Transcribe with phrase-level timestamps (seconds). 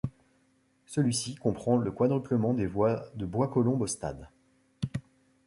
[0.87, 4.29] Celui-ci comprend le quadruplement des voies de Bois-Colombes au Stade.